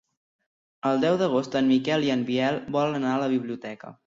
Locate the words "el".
0.91-1.03